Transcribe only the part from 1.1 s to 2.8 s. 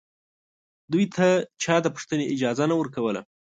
ته چا د پوښتنې اجازه نه